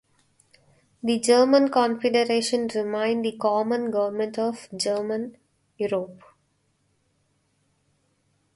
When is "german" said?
1.19-1.69, 4.75-5.37